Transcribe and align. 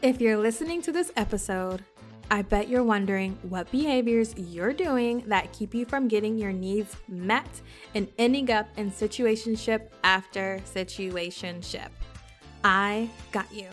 If 0.00 0.20
you're 0.20 0.38
listening 0.38 0.80
to 0.82 0.92
this 0.92 1.10
episode, 1.16 1.84
I 2.30 2.42
bet 2.42 2.68
you're 2.68 2.84
wondering 2.84 3.36
what 3.42 3.68
behaviors 3.72 4.32
you're 4.36 4.72
doing 4.72 5.24
that 5.26 5.52
keep 5.52 5.74
you 5.74 5.84
from 5.84 6.06
getting 6.06 6.38
your 6.38 6.52
needs 6.52 6.96
met 7.08 7.48
and 7.96 8.06
ending 8.16 8.48
up 8.52 8.68
in 8.76 8.92
situationship 8.92 9.88
after 10.04 10.60
situationship. 10.72 11.88
I 12.62 13.10
got 13.32 13.52
you. 13.52 13.66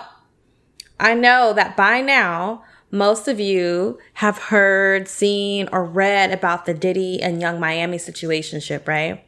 I 1.00 1.16
know 1.16 1.52
that 1.52 1.76
by 1.76 2.00
now, 2.00 2.64
most 2.92 3.28
of 3.28 3.40
you 3.40 3.98
have 4.14 4.38
heard, 4.38 5.08
seen, 5.08 5.68
or 5.72 5.84
read 5.84 6.32
about 6.32 6.68
the 6.68 6.74
Diddy 6.76 7.20
and 7.20 7.42
Young 7.42 7.60
Miami 7.60 7.98
situationship, 7.98 8.88
right? 8.88 9.26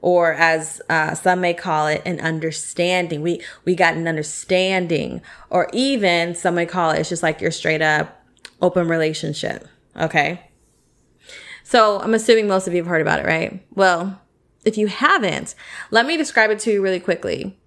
Or 0.00 0.34
as 0.34 0.80
uh, 0.88 1.14
some 1.16 1.40
may 1.40 1.52
call 1.52 1.88
it, 1.88 2.00
an 2.06 2.20
understanding. 2.20 3.22
We 3.22 3.42
we 3.64 3.74
got 3.74 3.94
an 3.94 4.06
understanding, 4.06 5.20
or 5.50 5.68
even 5.72 6.36
some 6.36 6.54
may 6.54 6.64
call 6.64 6.92
it 6.92 7.00
it's 7.00 7.08
just 7.08 7.24
like 7.24 7.40
your 7.40 7.50
straight 7.50 7.82
up 7.82 8.24
open 8.60 8.86
relationship. 8.86 9.66
Okay. 9.96 10.48
So 11.64 11.98
I'm 11.98 12.14
assuming 12.14 12.46
most 12.46 12.68
of 12.68 12.72
you 12.72 12.82
have 12.82 12.88
heard 12.88 13.02
about 13.02 13.18
it, 13.18 13.26
right? 13.26 13.66
Well, 13.74 14.22
if 14.64 14.78
you 14.78 14.86
haven't, 14.86 15.56
let 15.90 16.06
me 16.06 16.16
describe 16.16 16.50
it 16.50 16.60
to 16.60 16.70
you 16.70 16.80
really 16.80 17.00
quickly. 17.00 17.58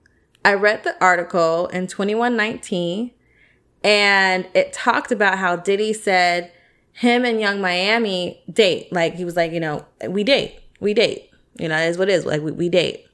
I 0.46 0.54
read 0.54 0.84
the 0.84 0.96
article 1.04 1.68
in 1.68 1.88
2119 1.88 3.10
and 3.84 4.48
it 4.54 4.74
talked 4.74 5.12
about 5.12 5.40
how 5.40 5.56
Diddy 5.56 5.92
said 5.92 6.52
him 6.94 7.26
and 7.26 7.42
Young 7.42 7.60
Miami 7.60 8.44
date. 8.54 8.94
Like 8.94 9.16
he 9.16 9.26
was 9.26 9.36
like, 9.36 9.52
you 9.52 9.60
know, 9.60 9.88
we 10.08 10.24
date, 10.24 10.60
we 10.80 10.94
date. 10.94 11.32
You 11.58 11.68
know, 11.68 11.78
is 11.78 11.98
what 11.98 12.10
it 12.10 12.14
is. 12.14 12.26
Like 12.26 12.44
we, 12.44 12.52
we 12.52 12.70
date. 12.70 13.08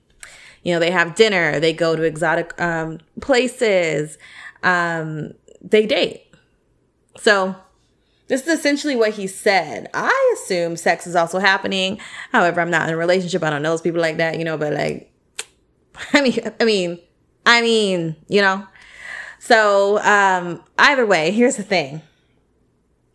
You 0.63 0.73
know, 0.73 0.79
they 0.79 0.91
have 0.91 1.15
dinner, 1.15 1.59
they 1.61 1.71
go 1.71 1.95
to 1.95 2.03
exotic 2.03 2.59
um, 2.61 2.99
places, 3.21 4.17
um, 4.61 5.31
they 5.61 5.85
date. 5.85 6.35
So 7.17 7.55
this 8.27 8.41
is 8.45 8.59
essentially 8.59 8.97
what 8.97 9.13
he 9.13 9.25
said. 9.27 9.89
I 9.93 10.35
assume 10.35 10.75
sex 10.75 11.07
is 11.07 11.15
also 11.15 11.39
happening. 11.39 11.97
However, 12.33 12.59
I'm 12.59 12.69
not 12.69 12.89
in 12.89 12.93
a 12.93 12.97
relationship. 12.97 13.41
I 13.41 13.49
don't 13.49 13.61
know 13.61 13.69
those 13.69 13.81
people 13.81 14.01
like 14.01 14.17
that, 14.17 14.37
you 14.37 14.43
know, 14.43 14.57
but 14.57 14.73
like, 14.73 15.13
I 16.13 16.21
mean, 16.21 16.39
I 16.59 16.65
mean, 16.65 16.99
I 17.45 17.61
mean, 17.61 18.15
you 18.27 18.41
know, 18.41 18.67
so, 19.39 19.97
um, 20.03 20.63
either 20.77 21.05
way, 21.05 21.31
here's 21.31 21.55
the 21.55 21.63
thing. 21.63 22.03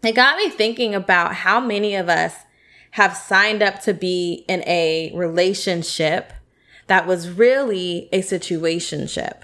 It 0.03 0.17
got 0.17 0.37
me 0.37 0.51
thinking 0.51 0.95
about 0.95 1.35
how 1.35 1.61
many 1.61 1.95
of 1.95 2.09
us 2.09 2.35
have 2.93 3.17
signed 3.17 3.63
up 3.63 3.81
to 3.83 3.95
be 3.95 4.45
in 4.49 4.63
a 4.67 5.13
relationship 5.15 6.33
that 6.89 7.07
was 7.07 7.31
really 7.31 8.09
a 8.13 8.23
situationship 8.23 9.43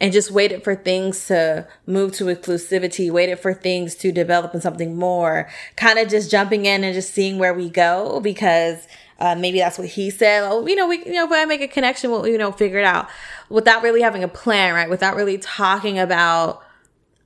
and 0.00 0.12
just 0.12 0.30
waited 0.30 0.64
for 0.64 0.74
things 0.74 1.26
to 1.28 1.68
move 1.86 2.12
to 2.14 2.24
exclusivity, 2.24 3.10
waited 3.10 3.38
for 3.38 3.54
things 3.54 3.94
to 3.96 4.10
develop 4.10 4.54
in 4.54 4.60
something 4.60 4.96
more, 4.96 5.48
kind 5.76 5.98
of 5.98 6.08
just 6.08 6.30
jumping 6.30 6.66
in 6.66 6.82
and 6.82 6.94
just 6.94 7.14
seeing 7.14 7.38
where 7.38 7.54
we 7.54 7.70
go 7.70 8.20
because 8.20 8.88
uh, 9.20 9.34
maybe 9.34 9.58
that's 9.58 9.78
what 9.78 9.88
he 9.88 10.10
said. 10.10 10.42
Oh, 10.42 10.66
you 10.66 10.74
know, 10.74 10.88
we, 10.88 10.98
you 10.98 11.12
know, 11.12 11.26
if 11.26 11.32
I 11.32 11.44
make 11.44 11.60
a 11.60 11.68
connection, 11.68 12.10
we'll, 12.10 12.26
you 12.26 12.38
know, 12.38 12.52
figure 12.52 12.78
it 12.78 12.84
out 12.84 13.08
without 13.48 13.82
really 13.82 14.02
having 14.02 14.24
a 14.24 14.28
plan, 14.28 14.74
right? 14.74 14.88
Without 14.88 15.16
really 15.16 15.38
talking 15.38 15.98
about 15.98 16.62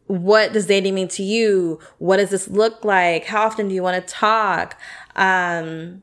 what 0.09 0.53
does 0.53 0.67
dating 0.67 0.95
mean 0.95 1.09
to 1.09 1.23
you? 1.23 1.79
What 1.99 2.17
does 2.17 2.31
this 2.31 2.49
look 2.49 2.84
like? 2.84 3.27
How 3.27 3.43
often 3.43 3.69
do 3.69 3.75
you 3.75 3.83
want 3.83 4.05
to 4.05 4.12
talk? 4.15 4.81
Um, 5.17 6.03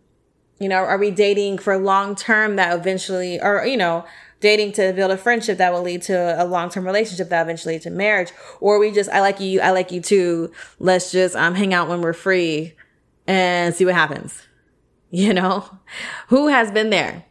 you 0.60 0.70
know, 0.70 0.78
are 0.78 0.98
we 0.98 1.12
dating 1.12 1.58
for 1.58 1.78
long 1.78 2.16
term 2.16 2.56
that 2.56 2.78
eventually, 2.78 3.42
or, 3.42 3.66
you 3.66 3.78
know, 3.78 4.06
dating 4.40 4.74
to 4.74 4.94
build 4.94 5.12
a 5.12 5.18
friendship 5.18 5.58
that 5.58 5.74
will 5.74 5.82
lead 5.82 6.04
to 6.04 6.42
a 6.42 6.46
long 6.46 6.70
term 6.70 6.86
relationship 6.86 7.30
that 7.30 7.42
eventually 7.42 7.80
to 7.80 7.90
marriage? 7.90 8.32
Or 8.62 8.80
we 8.80 8.92
just, 8.92 9.10
I 9.10 9.22
like 9.22 9.40
you, 9.40 9.60
I 9.60 9.72
like 9.72 9.92
you 9.92 10.02
too. 10.02 10.52
Let's 10.80 11.12
just 11.12 11.36
um, 11.36 11.56
hang 11.56 11.74
out 11.74 11.90
when 11.90 12.02
we're 12.02 12.14
free 12.14 12.74
and 13.28 13.74
see 13.76 13.86
what 13.86 13.96
happens. 13.96 14.42
You 15.12 15.34
know, 15.34 15.64
who 16.28 16.48
has 16.48 16.72
been 16.72 16.90
there? 16.90 17.24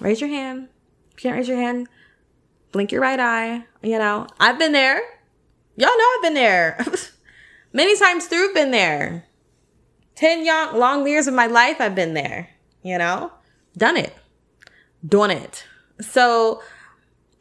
Raise 0.00 0.20
your 0.20 0.28
hand. 0.28 0.68
If 1.12 1.24
you 1.24 1.30
can't 1.30 1.36
raise 1.36 1.48
your 1.48 1.56
hand, 1.56 1.88
blink 2.72 2.92
your 2.92 3.00
right 3.00 3.20
eye. 3.20 3.64
You 3.82 3.98
know, 3.98 4.26
I've 4.40 4.58
been 4.58 4.72
there. 4.72 5.00
Y'all 5.76 5.96
know 5.96 6.06
I've 6.16 6.22
been 6.22 6.34
there. 6.34 6.84
Many 7.72 7.98
times 7.98 8.26
through, 8.26 8.52
been 8.52 8.70
there. 8.70 9.26
10 10.16 10.44
young, 10.44 10.78
long 10.78 11.06
years 11.06 11.26
of 11.26 11.34
my 11.34 11.46
life, 11.46 11.80
I've 11.80 11.94
been 11.94 12.14
there. 12.14 12.50
You 12.82 12.98
know, 12.98 13.32
done 13.76 13.96
it, 13.96 14.14
done 15.06 15.30
it. 15.30 15.64
So, 16.00 16.62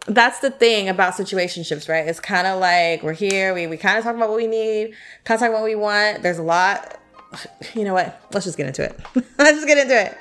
that's 0.08 0.40
the 0.40 0.52
thing 0.52 0.88
about 0.88 1.14
situationships, 1.14 1.90
right? 1.90 2.08
It's 2.08 2.20
kind 2.20 2.48
of 2.48 2.60
like 2.60 3.04
we're 3.04 3.14
here, 3.14 3.54
we, 3.54 3.68
we 3.68 3.78
kind 3.78 3.98
of 3.98 4.04
talk 4.04 4.16
about 4.16 4.30
what 4.30 4.38
we 4.38 4.48
need, 4.48 4.94
kind 5.24 5.36
of 5.36 5.42
talk 5.42 5.50
about 5.50 5.62
what 5.62 5.68
we 5.68 5.76
want. 5.76 6.22
There's 6.22 6.38
a 6.38 6.44
lot 6.44 7.02
you 7.74 7.84
know 7.84 7.94
what? 7.94 8.22
Let's 8.34 8.46
just 8.46 8.58
get 8.58 8.68
into 8.68 8.84
it. 8.84 9.00
Let's 9.38 9.58
just 9.58 9.68
get 9.68 9.78
into 9.78 10.00
it. 10.00 10.18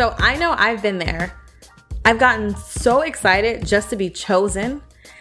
So 0.00 0.14
I 0.16 0.36
know 0.36 0.54
I've 0.56 0.80
been 0.80 0.96
there. 0.96 1.38
I've 2.06 2.18
gotten 2.18 2.56
so 2.56 3.02
excited 3.02 3.66
just 3.66 3.90
to 3.90 3.96
be 3.96 4.08
chosen 4.08 4.80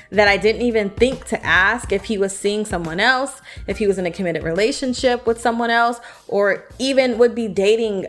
that 0.09 0.29
I 0.29 0.37
didn't 0.37 0.61
even 0.61 0.91
think 0.91 1.25
to 1.25 1.45
ask 1.45 1.91
if 1.91 2.05
he 2.05 2.17
was 2.17 2.33
seeing 2.33 2.63
someone 2.63 3.01
else, 3.01 3.41
if 3.67 3.79
he 3.79 3.87
was 3.87 3.97
in 3.97 4.05
a 4.05 4.11
committed 4.11 4.41
relationship 4.41 5.27
with 5.27 5.41
someone 5.41 5.69
else, 5.69 5.99
or 6.29 6.65
even 6.79 7.17
would 7.17 7.35
be 7.35 7.49
dating 7.49 8.07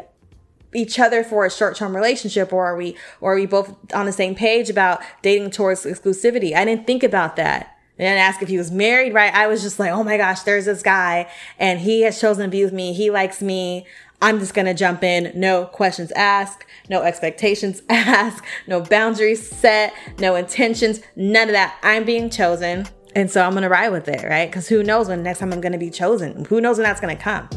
each 0.73 1.01
other 1.01 1.25
for 1.25 1.45
a 1.45 1.51
short-term 1.51 1.97
relationship 1.97 2.53
or 2.53 2.67
are 2.67 2.77
we 2.77 2.97
or 3.21 3.33
are 3.33 3.35
we 3.35 3.47
both 3.47 3.75
on 3.93 4.07
the 4.07 4.13
same 4.13 4.37
page 4.37 4.71
about 4.71 5.03
dating 5.23 5.51
towards 5.51 5.85
exclusivity? 5.85 6.55
I 6.55 6.65
didn't 6.65 6.87
think 6.87 7.03
about 7.03 7.35
that 7.35 7.77
and 7.99 8.17
ask 8.17 8.43
if 8.43 8.49
he 8.49 8.59
was 8.59 8.71
married, 8.71 9.13
right? 9.13 9.35
I 9.35 9.49
was 9.49 9.61
just 9.61 9.81
like, 9.81 9.91
oh 9.91 10.05
my 10.05 10.17
gosh, 10.17 10.43
there's 10.43 10.67
this 10.67 10.85
guy 10.85 11.29
and 11.59 11.81
he 11.81 12.03
has 12.03 12.21
chosen 12.21 12.45
to 12.45 12.49
be 12.49 12.63
with 12.63 12.73
me. 12.73 12.93
He 12.93 13.11
likes 13.11 13.43
me. 13.43 13.87
I'm 14.23 14.39
just 14.39 14.53
to 14.67 14.75
jump 14.75 15.03
in. 15.03 15.33
No 15.35 15.65
questions 15.65 16.13
asked, 16.13 16.67
no 16.89 17.03
expectations 17.03 17.83
asked, 17.89 18.45
no 18.67 18.83
boundaries 18.83 19.49
set, 19.49 19.95
no 20.19 20.37
intentions, 20.37 21.01
none 21.17 21.49
of 21.49 21.55
that. 21.55 21.79
I'm 21.83 22.05
being 22.05 22.29
chosen. 22.29 22.87
And 23.15 23.31
so 23.31 23.43
I'm 23.43 23.53
to 23.63 23.69
ride 23.69 23.91
with 23.91 24.09
it, 24.09 24.23
right? 24.29 24.49
Because 24.49 24.69
who 24.69 24.83
knows 24.83 25.09
when 25.09 25.23
next 25.23 25.41
time 25.41 25.53
I'm 25.53 25.61
to 25.73 25.79
be 25.79 25.91
chosen? 25.91 26.45
Who 26.45 26.61
knows 26.61 26.77
when 26.77 26.85
that's 26.85 27.01
to 27.17 27.23
come? 27.23 27.49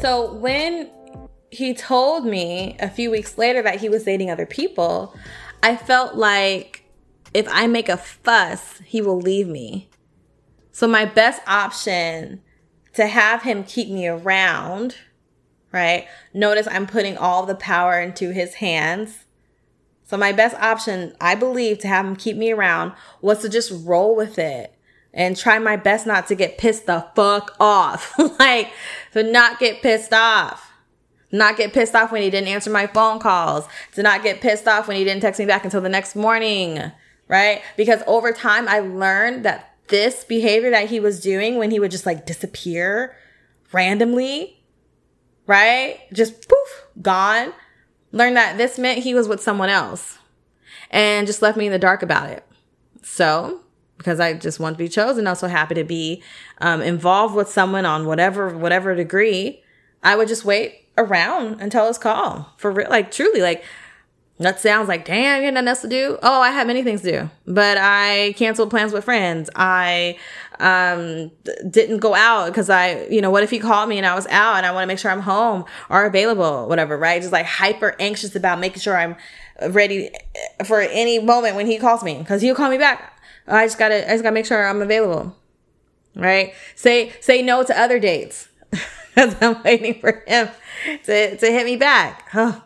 So 0.00 0.34
when 0.34 0.90
he 1.50 1.72
told 1.72 2.26
me 2.26 2.76
a 2.80 2.90
few 2.90 3.10
weeks 3.10 3.38
later 3.38 3.62
that 3.62 3.80
he 3.80 3.88
was 3.88 4.02
dating 4.02 4.30
other 4.30 4.44
people, 4.44 5.14
I 5.62 5.76
felt 5.76 6.16
like 6.16 6.84
if 7.32 7.46
I 7.48 7.68
make 7.68 7.88
a 7.88 7.96
fuss, 7.96 8.80
he 8.84 9.00
will 9.00 9.18
leave 9.18 9.48
me. 9.48 9.88
So 10.72 10.86
my 10.88 11.04
best 11.04 11.40
option 11.46 12.42
to 12.94 13.06
have 13.06 13.42
him 13.42 13.64
keep 13.64 13.88
me 13.88 14.06
around, 14.06 14.96
right? 15.72 16.06
Notice 16.32 16.68
I'm 16.70 16.86
putting 16.86 17.16
all 17.16 17.44
the 17.44 17.54
power 17.54 18.00
into 18.00 18.32
his 18.32 18.54
hands. 18.54 19.24
So 20.04 20.16
my 20.16 20.32
best 20.32 20.54
option, 20.56 21.14
I 21.20 21.34
believe, 21.34 21.78
to 21.80 21.88
have 21.88 22.06
him 22.06 22.16
keep 22.16 22.36
me 22.36 22.52
around 22.52 22.92
was 23.20 23.40
to 23.42 23.48
just 23.48 23.72
roll 23.84 24.14
with 24.14 24.38
it 24.38 24.74
and 25.12 25.36
try 25.36 25.58
my 25.58 25.76
best 25.76 26.06
not 26.06 26.26
to 26.28 26.34
get 26.34 26.58
pissed 26.58 26.86
the 26.86 27.06
fuck 27.14 27.56
off. 27.58 28.12
like, 28.38 28.70
to 29.12 29.22
not 29.22 29.58
get 29.58 29.80
pissed 29.80 30.12
off. 30.12 30.72
Not 31.32 31.56
get 31.56 31.72
pissed 31.72 31.94
off 31.94 32.12
when 32.12 32.22
he 32.22 32.30
didn't 32.30 32.48
answer 32.48 32.70
my 32.70 32.86
phone 32.86 33.18
calls. 33.18 33.66
To 33.94 34.02
not 34.02 34.22
get 34.22 34.40
pissed 34.40 34.68
off 34.68 34.86
when 34.86 34.96
he 34.96 35.04
didn't 35.04 35.22
text 35.22 35.40
me 35.40 35.46
back 35.46 35.64
until 35.64 35.80
the 35.80 35.88
next 35.88 36.14
morning. 36.14 36.92
Right? 37.26 37.62
Because 37.76 38.02
over 38.06 38.32
time, 38.32 38.68
I 38.68 38.80
learned 38.80 39.44
that 39.44 39.73
this 39.88 40.24
behavior 40.24 40.70
that 40.70 40.90
he 40.90 41.00
was 41.00 41.20
doing 41.20 41.56
when 41.58 41.70
he 41.70 41.78
would 41.78 41.90
just 41.90 42.06
like 42.06 42.26
disappear 42.26 43.16
randomly, 43.72 44.62
right? 45.46 46.00
Just 46.12 46.48
poof, 46.48 46.86
gone. 47.02 47.52
Learned 48.12 48.36
that 48.36 48.58
this 48.58 48.78
meant 48.78 49.00
he 49.00 49.14
was 49.14 49.28
with 49.28 49.42
someone 49.42 49.68
else 49.68 50.18
and 50.90 51.26
just 51.26 51.42
left 51.42 51.58
me 51.58 51.66
in 51.66 51.72
the 51.72 51.78
dark 51.78 52.02
about 52.02 52.30
it. 52.30 52.44
So 53.02 53.60
because 53.98 54.20
I 54.20 54.34
just 54.34 54.60
want 54.60 54.76
to 54.76 54.82
be 54.82 54.88
chosen. 54.88 55.26
Also 55.26 55.48
happy 55.48 55.74
to 55.74 55.84
be 55.84 56.22
um, 56.58 56.82
involved 56.82 57.34
with 57.34 57.48
someone 57.48 57.86
on 57.86 58.06
whatever 58.06 58.56
whatever 58.56 58.94
degree. 58.94 59.62
I 60.02 60.16
would 60.16 60.28
just 60.28 60.44
wait 60.44 60.88
around 60.98 61.60
until 61.60 61.86
his 61.86 61.98
call 61.98 62.52
for 62.56 62.70
real. 62.70 62.90
Like 62.90 63.10
truly, 63.10 63.40
like 63.40 63.64
that 64.38 64.60
sounds 64.60 64.88
like 64.88 65.04
damn, 65.04 65.42
you 65.42 65.48
got 65.48 65.54
nothing 65.54 65.68
else 65.68 65.80
to 65.82 65.88
do. 65.88 66.18
Oh, 66.22 66.40
I 66.40 66.50
have 66.50 66.66
many 66.66 66.82
things 66.82 67.02
to 67.02 67.10
do, 67.10 67.30
but 67.46 67.78
I 67.78 68.34
canceled 68.36 68.70
plans 68.70 68.92
with 68.92 69.04
friends. 69.04 69.50
I 69.54 70.18
um 70.60 71.30
didn't 71.68 71.98
go 71.98 72.14
out 72.14 72.46
because 72.46 72.70
I, 72.70 73.04
you 73.06 73.20
know, 73.20 73.30
what 73.30 73.42
if 73.42 73.50
he 73.50 73.58
called 73.58 73.88
me 73.88 73.98
and 73.98 74.06
I 74.06 74.14
was 74.14 74.26
out 74.28 74.56
and 74.56 74.66
I 74.66 74.72
want 74.72 74.84
to 74.84 74.86
make 74.86 74.98
sure 74.98 75.10
I'm 75.10 75.20
home 75.20 75.64
or 75.88 76.04
available, 76.04 76.68
whatever, 76.68 76.96
right? 76.96 77.20
Just 77.20 77.32
like 77.32 77.46
hyper 77.46 77.94
anxious 77.98 78.34
about 78.34 78.58
making 78.58 78.80
sure 78.80 78.96
I'm 78.96 79.16
ready 79.70 80.10
for 80.64 80.80
any 80.80 81.18
moment 81.18 81.56
when 81.56 81.66
he 81.66 81.78
calls 81.78 82.02
me 82.02 82.18
because 82.18 82.42
he'll 82.42 82.56
call 82.56 82.70
me 82.70 82.78
back 82.78 83.14
I 83.46 83.66
just 83.66 83.78
gotta, 83.78 84.08
I 84.08 84.12
just 84.12 84.22
gotta 84.22 84.34
make 84.34 84.46
sure 84.46 84.66
I'm 84.66 84.82
available. 84.82 85.36
Right? 86.14 86.54
Say, 86.74 87.12
say 87.20 87.42
no 87.42 87.64
to 87.64 87.78
other 87.78 87.98
dates 87.98 88.48
because 88.70 89.34
I'm 89.40 89.62
waiting 89.62 90.00
for 90.00 90.22
him 90.26 90.48
to, 91.04 91.36
to 91.36 91.46
hit 91.46 91.64
me 91.64 91.76
back. 91.76 92.28
Huh. 92.30 92.60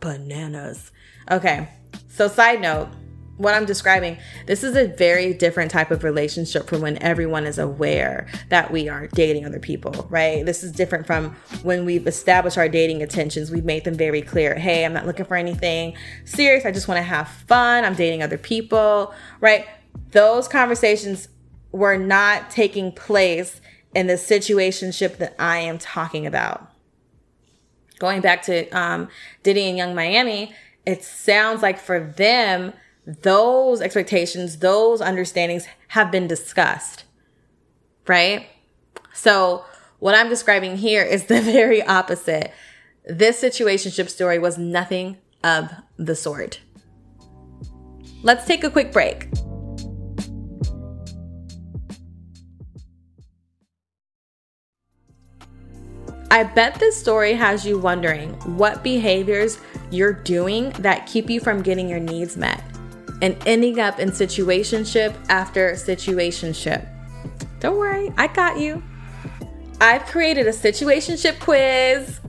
Bananas. 0.00 0.90
Okay. 1.30 1.68
So 2.08 2.28
side 2.28 2.60
note, 2.60 2.88
what 3.36 3.52
I'm 3.52 3.66
describing, 3.66 4.16
this 4.46 4.64
is 4.64 4.76
a 4.76 4.86
very 4.86 5.34
different 5.34 5.70
type 5.70 5.90
of 5.90 6.04
relationship 6.04 6.68
from 6.68 6.80
when 6.80 7.02
everyone 7.02 7.44
is 7.44 7.58
aware 7.58 8.26
that 8.48 8.70
we 8.70 8.88
are 8.88 9.08
dating 9.08 9.44
other 9.44 9.58
people, 9.58 10.06
right? 10.08 10.46
This 10.46 10.64
is 10.64 10.72
different 10.72 11.06
from 11.06 11.36
when 11.62 11.84
we've 11.84 12.06
established 12.06 12.56
our 12.56 12.68
dating 12.68 13.02
intentions. 13.02 13.50
We've 13.50 13.64
made 13.64 13.84
them 13.84 13.94
very 13.94 14.22
clear. 14.22 14.54
Hey, 14.54 14.86
I'm 14.86 14.94
not 14.94 15.04
looking 15.04 15.26
for 15.26 15.36
anything 15.36 15.96
serious. 16.24 16.64
I 16.64 16.72
just 16.72 16.88
want 16.88 16.96
to 16.98 17.02
have 17.02 17.28
fun. 17.28 17.84
I'm 17.84 17.94
dating 17.94 18.22
other 18.22 18.38
people, 18.38 19.12
right? 19.40 19.66
those 20.12 20.48
conversations 20.48 21.28
were 21.72 21.96
not 21.96 22.50
taking 22.50 22.92
place 22.92 23.60
in 23.94 24.06
the 24.06 24.14
situationship 24.14 25.18
that 25.18 25.34
I 25.38 25.58
am 25.58 25.78
talking 25.78 26.26
about. 26.26 26.70
Going 27.98 28.20
back 28.20 28.42
to 28.42 28.68
um, 28.70 29.08
Diddy 29.42 29.68
and 29.68 29.76
Young 29.76 29.94
Miami, 29.94 30.54
it 30.86 31.02
sounds 31.02 31.62
like 31.62 31.78
for 31.78 32.00
them, 32.00 32.72
those 33.04 33.80
expectations, 33.80 34.58
those 34.58 35.00
understandings 35.00 35.66
have 35.88 36.10
been 36.10 36.26
discussed, 36.28 37.04
right? 38.06 38.46
So, 39.12 39.64
what 39.98 40.14
I'm 40.14 40.28
describing 40.28 40.76
here 40.76 41.02
is 41.02 41.26
the 41.26 41.40
very 41.42 41.82
opposite. 41.82 42.52
This 43.04 43.42
situationship 43.42 44.08
story 44.08 44.38
was 44.38 44.56
nothing 44.58 45.18
of 45.42 45.72
the 45.96 46.14
sort. 46.14 46.60
Let's 48.22 48.46
take 48.46 48.64
a 48.64 48.70
quick 48.70 48.92
break. 48.92 49.28
I 56.30 56.42
bet 56.42 56.74
this 56.74 56.96
story 56.96 57.34
has 57.34 57.64
you 57.64 57.78
wondering 57.78 58.30
what 58.56 58.82
behaviors 58.82 59.58
you're 59.90 60.12
doing 60.12 60.70
that 60.78 61.06
keep 61.06 61.30
you 61.30 61.40
from 61.40 61.62
getting 61.62 61.88
your 61.88 62.00
needs 62.00 62.36
met 62.36 62.62
and 63.22 63.36
ending 63.46 63.80
up 63.80 63.98
in 63.98 64.10
situationship 64.10 65.14
after 65.28 65.72
situationship. 65.72 66.86
Don't 67.60 67.78
worry, 67.78 68.12
I 68.16 68.26
got 68.26 68.58
you. 68.58 68.82
I've 69.80 70.06
created 70.06 70.46
a 70.46 70.50
situationship 70.50 71.40
quiz. 71.40 72.20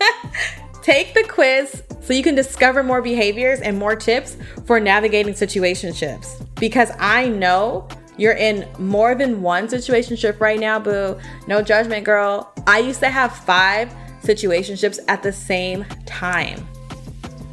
Take 0.82 1.14
the 1.14 1.24
quiz 1.24 1.82
so 2.00 2.12
you 2.12 2.22
can 2.22 2.34
discover 2.34 2.82
more 2.82 3.00
behaviors 3.00 3.60
and 3.60 3.78
more 3.78 3.94
tips 3.94 4.36
for 4.66 4.80
navigating 4.80 5.32
situationships 5.32 6.44
because 6.58 6.90
I 6.98 7.28
know 7.28 7.88
you're 8.16 8.34
in 8.34 8.68
more 8.78 9.14
than 9.14 9.42
one 9.42 9.68
situationship 9.68 10.40
right 10.40 10.58
now, 10.58 10.78
boo. 10.78 11.18
No 11.46 11.62
judgment, 11.62 12.04
girl. 12.04 12.52
I 12.66 12.78
used 12.78 13.00
to 13.00 13.08
have 13.08 13.34
five 13.34 13.94
situationships 14.22 14.98
at 15.08 15.22
the 15.22 15.32
same 15.32 15.84
time. 16.04 16.66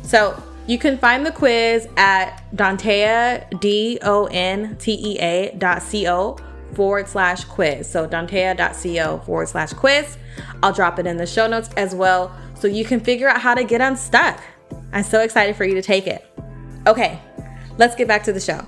So 0.10 0.42
you 0.66 0.80
can 0.80 0.98
find 0.98 1.24
the 1.24 1.32
quiz 1.32 1.88
at 1.96 2.42
Dontea, 2.56 3.60
D 3.60 4.00
O 4.02 4.26
N 4.32 4.76
T 4.78 4.94
E 4.94 5.20
A 5.20 5.56
dot 5.56 5.84
C 5.84 6.08
O 6.08 6.36
forward 6.74 7.08
slash 7.08 7.44
quiz. 7.44 7.88
So 7.88 8.08
dontea.co 8.08 9.20
forward 9.20 9.50
slash 9.50 9.72
quiz. 9.74 10.18
I'll 10.64 10.74
drop 10.74 10.98
it 10.98 11.06
in 11.06 11.18
the 11.18 11.28
show 11.28 11.46
notes 11.46 11.70
as 11.78 11.94
well 11.94 12.36
so 12.56 12.68
you 12.68 12.84
can 12.84 13.00
figure 13.00 13.30
out 13.30 13.40
how 13.40 13.54
to 13.54 13.64
get 13.64 13.82
unstuck. 13.82 14.42
I'm 14.94 15.04
so 15.04 15.22
excited 15.22 15.56
for 15.56 15.64
you 15.64 15.76
to 15.76 15.82
take 15.84 16.08
it. 16.08 16.26
Okay, 16.88 17.20
let's 17.78 17.94
get 17.94 18.08
back 18.08 18.24
to 18.24 18.34
the 18.34 18.40
show. 18.40 18.66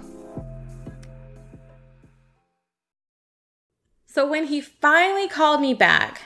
So 4.06 4.30
when 4.30 4.46
he 4.46 4.62
finally 4.62 5.28
called 5.28 5.60
me 5.60 5.74
back, 5.74 6.22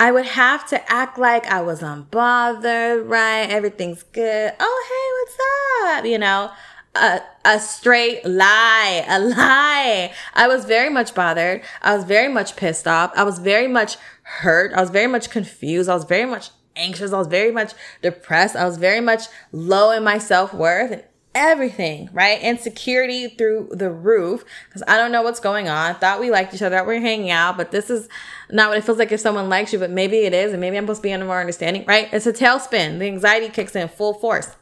I 0.00 0.12
would 0.12 0.24
have 0.24 0.66
to 0.68 0.90
act 0.90 1.18
like 1.18 1.46
I 1.46 1.60
was 1.60 1.82
unbothered, 1.82 3.06
right? 3.06 3.50
Everything's 3.50 4.02
good. 4.02 4.54
Oh, 4.58 4.84
hey, 4.88 5.84
what's 5.84 5.98
up? 5.98 6.06
You 6.06 6.16
know, 6.16 6.50
a, 6.94 7.20
a 7.44 7.60
straight 7.60 8.24
lie, 8.24 9.04
a 9.06 9.20
lie. 9.20 10.10
I 10.32 10.48
was 10.48 10.64
very 10.64 10.88
much 10.88 11.14
bothered. 11.14 11.60
I 11.82 11.94
was 11.94 12.04
very 12.04 12.32
much 12.32 12.56
pissed 12.56 12.88
off. 12.88 13.12
I 13.14 13.24
was 13.24 13.40
very 13.40 13.68
much 13.68 13.98
hurt. 14.22 14.72
I 14.72 14.80
was 14.80 14.88
very 14.88 15.06
much 15.06 15.28
confused. 15.28 15.90
I 15.90 15.94
was 15.94 16.04
very 16.04 16.24
much 16.24 16.48
anxious. 16.76 17.12
I 17.12 17.18
was 17.18 17.26
very 17.26 17.52
much 17.52 17.74
depressed. 18.00 18.56
I 18.56 18.64
was 18.64 18.78
very 18.78 19.02
much 19.02 19.24
low 19.52 19.90
in 19.90 20.02
my 20.02 20.16
self 20.16 20.54
worth. 20.54 20.92
And 20.92 21.04
everything, 21.34 22.10
right? 22.12 22.40
Insecurity 22.40 23.28
through 23.28 23.68
the 23.72 23.90
roof 23.90 24.44
because 24.68 24.82
I 24.88 24.96
don't 24.96 25.12
know 25.12 25.22
what's 25.22 25.40
going 25.40 25.68
on. 25.68 25.90
I 25.90 25.92
Thought 25.94 26.20
we 26.20 26.30
liked 26.30 26.54
each 26.54 26.62
other, 26.62 26.84
we're 26.84 27.00
hanging 27.00 27.30
out, 27.30 27.56
but 27.56 27.70
this 27.70 27.90
is 27.90 28.08
not 28.50 28.68
what 28.68 28.78
it 28.78 28.84
feels 28.84 28.98
like 28.98 29.12
if 29.12 29.20
someone 29.20 29.48
likes 29.48 29.72
you, 29.72 29.78
but 29.78 29.90
maybe 29.90 30.18
it 30.18 30.34
is, 30.34 30.52
and 30.52 30.60
maybe 30.60 30.76
I'm 30.76 30.84
supposed 30.84 31.02
to 31.02 31.08
be 31.08 31.12
under 31.12 31.26
more 31.26 31.40
understanding, 31.40 31.84
right? 31.86 32.08
It's 32.12 32.26
a 32.26 32.32
tailspin. 32.32 32.98
The 32.98 33.06
anxiety 33.06 33.48
kicks 33.48 33.76
in 33.76 33.88
full 33.88 34.14
force. 34.14 34.56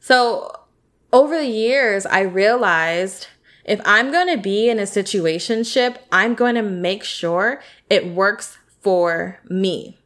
So 0.00 0.50
over 1.12 1.38
the 1.38 1.46
years, 1.46 2.06
I 2.06 2.20
realized 2.20 3.28
if 3.64 3.80
I'm 3.84 4.10
going 4.10 4.28
to 4.28 4.36
be 4.36 4.68
in 4.68 4.78
a 4.78 4.82
situationship, 4.82 5.96
I'm 6.12 6.34
going 6.34 6.54
to 6.54 6.62
make 6.62 7.04
sure 7.04 7.62
it 7.88 8.06
works 8.06 8.58
for 8.82 9.40
me. 9.48 9.98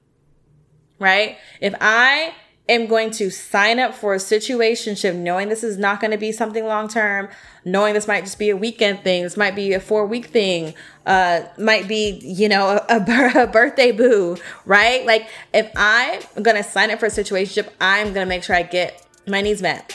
Right? 1.01 1.39
If 1.61 1.75
I 1.81 2.35
am 2.69 2.87
going 2.87 3.11
to 3.13 3.31
sign 3.31 3.79
up 3.79 3.95
for 3.95 4.15
a 4.15 4.19
situationship 4.19 5.15
knowing 5.15 5.49
this 5.49 5.65
is 5.65 5.79
not 5.79 6.01
going 6.01 6.11
to 6.11 6.19
be 6.19 6.33
something 6.33 6.67
long 6.67 6.89
term, 6.89 7.29
knowing 7.65 7.95
this 7.95 8.07
might 8.07 8.25
just 8.25 8.39
be 8.39 8.51
a 8.51 8.57
weekend 8.57 9.03
thing, 9.03 9.23
this 9.23 9.37
might 9.37 9.57
be 9.57 9.73
a 9.73 9.81
four 9.81 10.07
week 10.07 10.27
thing, 10.27 10.75
uh, 11.07 11.43
might 11.57 11.89
be, 11.89 12.21
you 12.23 12.49
know, 12.49 12.81
a, 12.89 12.97
a, 12.97 13.47
birthday 13.47 13.91
boo, 13.91 14.37
right? 14.67 15.07
Like 15.07 15.29
if 15.55 15.71
I'm 15.77 16.21
going 16.43 16.57
to 16.57 16.63
sign 16.63 16.91
up 16.91 17.01
for 17.01 17.07
a 17.07 17.11
situationship, 17.11 17.71
I'm 17.81 18.13
going 18.13 18.27
to 18.27 18.29
make 18.29 18.45
sure 18.45 18.55
I 18.55 18.63
get 18.63 19.03
my 19.27 19.41
needs 19.41 19.63
met. 19.63 19.95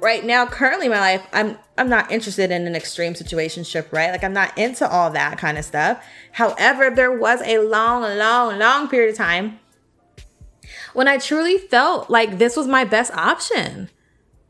Right 0.00 0.22
now, 0.22 0.44
currently 0.44 0.86
in 0.86 0.92
my 0.92 1.00
life, 1.00 1.26
I'm 1.32 1.56
I'm 1.78 1.88
not 1.88 2.12
interested 2.12 2.50
in 2.50 2.66
an 2.66 2.76
extreme 2.76 3.14
situationship, 3.14 3.90
right? 3.90 4.10
Like 4.10 4.22
I'm 4.22 4.34
not 4.34 4.56
into 4.58 4.86
all 4.86 5.10
that 5.10 5.38
kind 5.38 5.56
of 5.56 5.64
stuff. 5.64 6.04
However, 6.32 6.90
there 6.90 7.18
was 7.18 7.40
a 7.42 7.58
long, 7.58 8.02
long, 8.02 8.58
long 8.58 8.88
period 8.88 9.10
of 9.10 9.16
time 9.16 9.58
when 10.94 11.08
I 11.08 11.18
truly 11.18 11.58
felt 11.58 12.08
like 12.08 12.38
this 12.38 12.56
was 12.56 12.66
my 12.66 12.84
best 12.84 13.12
option. 13.12 13.90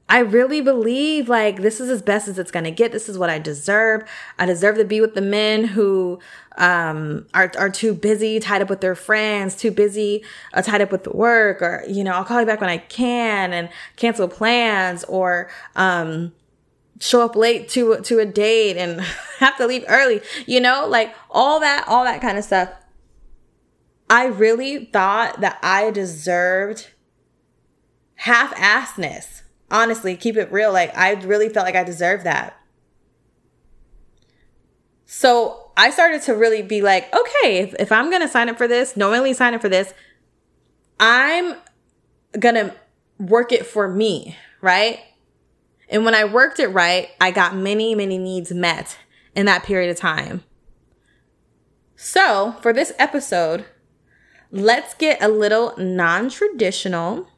I 0.09 0.19
really 0.19 0.61
believe 0.61 1.31
like 1.31 1.63
this 1.63 1.81
is 1.81 1.89
as 1.89 2.03
best 2.03 2.29
as 2.29 2.39
it's 2.39 2.51
going 2.51 2.65
to 2.65 2.71
get. 2.71 2.93
This 2.93 3.09
is 3.09 3.19
what 3.19 3.31
I 3.31 3.39
deserve. 3.39 4.07
I 4.39 4.45
deserve 4.45 4.77
to 4.77 4.85
be 4.85 5.01
with 5.01 5.15
the 5.15 5.23
men 5.23 5.65
who 5.65 6.19
um, 6.57 7.27
are, 7.33 7.51
are 7.59 7.71
too 7.71 7.95
busy, 7.95 8.39
tied 8.39 8.61
up 8.61 8.69
with 8.69 8.83
their 8.83 8.95
friends, 8.95 9.57
too 9.57 9.71
busy, 9.71 10.23
uh, 10.53 10.61
tied 10.61 10.83
up 10.83 10.93
with 10.93 11.05
the 11.05 11.11
work, 11.11 11.63
or, 11.63 11.85
you 11.89 12.05
know, 12.05 12.13
I'll 12.13 12.25
call 12.25 12.41
you 12.41 12.47
back 12.47 12.61
when 12.61 12.71
I 12.71 12.79
can 12.79 13.53
and 13.53 13.71
cancel 13.97 14.29
plans 14.29 15.05
or, 15.05 15.51
um, 15.75 16.33
show 17.01 17.23
up 17.23 17.35
late 17.35 17.69
to, 17.71 18.01
to 18.03 18.19
a 18.21 18.27
date 18.27 18.77
and 18.77 19.01
have 19.39 19.57
to 19.57 19.67
leave 19.67 19.85
early, 19.89 20.21
you 20.47 20.61
know, 20.61 20.87
like 20.87 21.15
all 21.31 21.61
that, 21.61 21.89
all 21.89 22.05
that 22.05 22.21
kind 22.21 22.37
of 22.37 22.45
stuff. 22.45 22.69
I 24.15 24.27
really 24.27 24.85
thought 24.85 25.41
that 25.41 25.59
I 25.61 25.91
deserved 25.91 26.91
half 28.15 28.55
assness. 28.55 29.43
Honestly, 29.73 30.15
keep 30.15 30.37
it 30.37 30.53
real. 30.53 30.73
Like, 30.73 30.97
I 30.97 31.15
really 31.15 31.49
felt 31.49 31.67
like 31.67 31.75
I 31.75 31.83
deserved 31.83 32.23
that. 32.23 32.57
So 35.05 35.73
I 35.77 35.91
started 35.91 36.23
to 36.23 36.35
really 36.35 36.63
be 36.63 36.81
like, 36.81 37.13
okay, 37.13 37.59
if, 37.59 37.75
if 37.81 37.91
I'm 37.91 38.09
going 38.09 38.23
to 38.23 38.29
sign 38.29 38.49
up 38.49 38.57
for 38.57 38.69
this, 38.69 38.97
knowingly 38.97 39.33
sign 39.33 39.53
up 39.53 39.61
for 39.61 39.69
this, 39.69 39.93
I'm 41.01 41.57
going 42.39 42.55
to 42.55 42.73
work 43.19 43.51
it 43.51 43.67
for 43.67 43.89
me, 43.89 44.37
right? 44.61 45.01
And 45.89 46.05
when 46.05 46.15
I 46.15 46.23
worked 46.23 46.61
it 46.61 46.69
right, 46.69 47.09
I 47.21 47.33
got 47.33 47.57
many, 47.57 47.97
many 47.97 48.19
needs 48.19 48.53
met 48.53 48.97
in 49.35 49.47
that 49.47 49.65
period 49.65 49.91
of 49.91 49.97
time. 49.97 50.45
So 51.97 52.55
for 52.63 52.73
this 52.73 52.93
episode, 52.97 53.65
let's 54.55 54.95
get 54.95 55.23
a 55.23 55.29
little 55.29 55.75
non 55.77 56.31
traditional. 56.31 57.29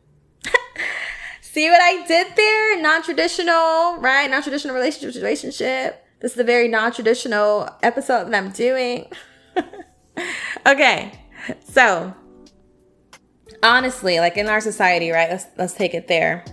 See 1.40 1.68
what 1.68 1.80
I 1.82 2.06
did 2.06 2.36
there? 2.36 2.80
Non 2.80 3.02
traditional, 3.02 3.96
right? 3.98 4.30
Non 4.30 4.42
traditional 4.42 4.76
relationship. 4.76 6.06
This 6.20 6.32
is 6.32 6.38
a 6.38 6.44
very 6.44 6.68
non 6.68 6.92
traditional 6.92 7.68
episode 7.82 8.30
that 8.30 8.34
I'm 8.34 8.52
doing. 8.52 9.10
okay, 10.66 11.18
so 11.64 12.14
honestly, 13.62 14.20
like 14.20 14.36
in 14.36 14.48
our 14.48 14.60
society, 14.60 15.10
right? 15.10 15.30
Let's 15.30 15.46
let's 15.56 15.74
take 15.74 15.94
it 15.94 16.08
there. 16.08 16.44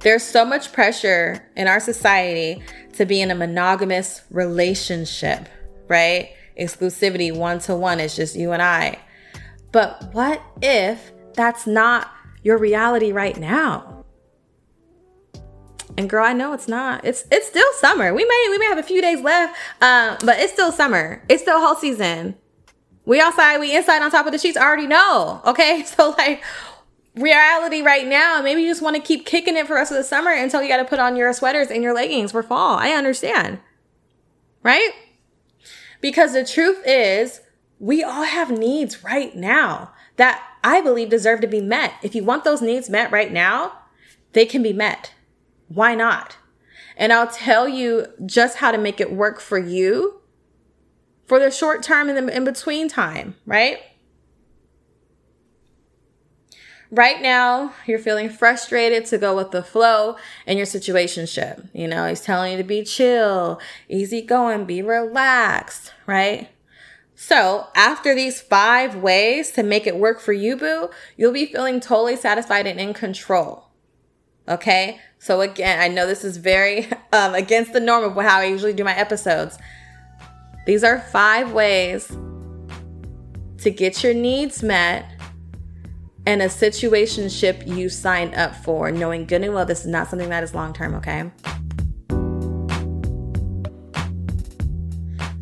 There's 0.00 0.22
so 0.22 0.44
much 0.44 0.72
pressure 0.72 1.48
in 1.56 1.66
our 1.66 1.80
society 1.80 2.62
to 2.94 3.06
be 3.06 3.22
in 3.22 3.30
a 3.30 3.34
monogamous 3.34 4.22
relationship, 4.30 5.48
right? 5.88 6.30
Exclusivity 6.60 7.34
one 7.34 7.58
to 7.60 7.74
one 7.74 8.00
it's 8.00 8.16
just 8.16 8.36
you 8.36 8.52
and 8.52 8.60
I. 8.60 8.98
But 9.74 10.14
what 10.14 10.40
if 10.62 11.10
that's 11.32 11.66
not 11.66 12.08
your 12.44 12.58
reality 12.58 13.10
right 13.10 13.36
now? 13.36 14.04
And 15.98 16.08
girl, 16.08 16.24
I 16.24 16.32
know 16.32 16.52
it's 16.52 16.68
not. 16.68 17.04
It's 17.04 17.24
it's 17.32 17.48
still 17.48 17.66
summer. 17.78 18.14
We 18.14 18.24
may 18.24 18.46
we 18.50 18.58
may 18.58 18.66
have 18.66 18.78
a 18.78 18.84
few 18.84 19.02
days 19.02 19.20
left, 19.20 19.58
uh, 19.82 20.16
but 20.24 20.38
it's 20.38 20.52
still 20.52 20.70
summer. 20.70 21.24
It's 21.28 21.42
still 21.42 21.58
whole 21.58 21.74
season. 21.74 22.36
We 23.04 23.20
outside, 23.20 23.58
we 23.58 23.76
inside 23.76 24.00
on 24.00 24.12
top 24.12 24.26
of 24.26 24.32
the 24.32 24.38
sheets. 24.38 24.56
I 24.56 24.62
already 24.62 24.86
know. 24.86 25.42
Okay, 25.44 25.82
so 25.86 26.10
like 26.10 26.44
reality 27.16 27.82
right 27.82 28.06
now. 28.06 28.40
Maybe 28.42 28.62
you 28.62 28.68
just 28.68 28.80
want 28.80 28.94
to 28.94 29.02
keep 29.02 29.26
kicking 29.26 29.56
it 29.56 29.66
for 29.66 29.70
the 29.70 29.80
rest 29.80 29.90
of 29.90 29.98
the 29.98 30.04
summer 30.04 30.30
until 30.30 30.62
you 30.62 30.68
got 30.68 30.76
to 30.76 30.84
put 30.84 31.00
on 31.00 31.16
your 31.16 31.32
sweaters 31.32 31.72
and 31.72 31.82
your 31.82 31.94
leggings 31.94 32.30
for 32.30 32.44
fall. 32.44 32.76
I 32.76 32.90
understand, 32.90 33.58
right? 34.62 34.92
Because 36.00 36.32
the 36.32 36.44
truth 36.44 36.80
is, 36.86 37.40
we 37.78 38.02
all 38.02 38.24
have 38.24 38.50
needs 38.50 39.02
right 39.04 39.34
now 39.34 39.92
that 40.16 40.42
I 40.62 40.80
believe 40.80 41.10
deserve 41.10 41.40
to 41.40 41.46
be 41.46 41.60
met. 41.60 41.94
If 42.02 42.14
you 42.14 42.24
want 42.24 42.44
those 42.44 42.62
needs 42.62 42.88
met 42.88 43.10
right 43.10 43.32
now, 43.32 43.72
they 44.32 44.46
can 44.46 44.62
be 44.62 44.72
met. 44.72 45.12
Why 45.68 45.94
not? 45.94 46.36
And 46.96 47.12
I'll 47.12 47.28
tell 47.28 47.68
you 47.68 48.06
just 48.24 48.58
how 48.58 48.70
to 48.70 48.78
make 48.78 49.00
it 49.00 49.12
work 49.12 49.40
for 49.40 49.58
you 49.58 50.20
for 51.26 51.38
the 51.38 51.50
short 51.50 51.82
term 51.82 52.08
and 52.08 52.28
the 52.28 52.36
in 52.36 52.44
between 52.44 52.88
time, 52.88 53.34
right? 53.46 53.78
Right 56.90 57.20
now, 57.20 57.74
you're 57.86 57.98
feeling 57.98 58.28
frustrated 58.28 59.06
to 59.06 59.18
go 59.18 59.34
with 59.34 59.50
the 59.50 59.64
flow 59.64 60.16
in 60.46 60.56
your 60.56 60.66
situationship. 60.66 61.68
You 61.72 61.88
know, 61.88 62.06
he's 62.08 62.20
telling 62.20 62.52
you 62.52 62.58
to 62.58 62.64
be 62.64 62.84
chill, 62.84 63.58
easy 63.88 64.22
going, 64.22 64.64
be 64.64 64.80
relaxed, 64.80 65.92
right? 66.06 66.48
So, 67.26 67.68
after 67.74 68.14
these 68.14 68.42
five 68.42 68.96
ways 68.96 69.50
to 69.52 69.62
make 69.62 69.86
it 69.86 69.96
work 69.96 70.20
for 70.20 70.34
you, 70.34 70.58
boo, 70.58 70.90
you'll 71.16 71.32
be 71.32 71.46
feeling 71.46 71.80
totally 71.80 72.16
satisfied 72.16 72.66
and 72.66 72.78
in 72.78 72.92
control. 72.92 73.64
Okay? 74.46 75.00
So, 75.18 75.40
again, 75.40 75.80
I 75.80 75.88
know 75.88 76.06
this 76.06 76.22
is 76.22 76.36
very 76.36 76.86
um, 77.14 77.34
against 77.34 77.72
the 77.72 77.80
norm 77.80 78.04
of 78.04 78.22
how 78.22 78.40
I 78.40 78.44
usually 78.44 78.74
do 78.74 78.84
my 78.84 78.94
episodes. 78.94 79.56
These 80.66 80.84
are 80.84 81.00
five 81.00 81.52
ways 81.52 82.08
to 82.08 83.70
get 83.70 84.04
your 84.04 84.12
needs 84.12 84.62
met 84.62 85.10
and 86.26 86.42
a 86.42 86.48
situationship 86.48 87.66
you 87.66 87.88
signed 87.88 88.34
up 88.34 88.54
for, 88.54 88.92
knowing 88.92 89.24
good 89.24 89.42
and 89.42 89.54
well 89.54 89.64
this 89.64 89.80
is 89.80 89.86
not 89.86 90.10
something 90.10 90.28
that 90.28 90.44
is 90.44 90.54
long 90.54 90.74
term, 90.74 90.94
okay? 90.96 91.30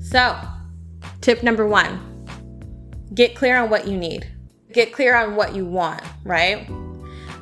So, 0.00 0.38
Tip 1.22 1.44
number 1.44 1.66
one 1.66 2.08
get 3.14 3.36
clear 3.36 3.56
on 3.56 3.70
what 3.70 3.86
you 3.86 3.96
need, 3.96 4.26
get 4.72 4.92
clear 4.92 5.14
on 5.14 5.36
what 5.36 5.54
you 5.54 5.64
want, 5.64 6.02
right? 6.24 6.68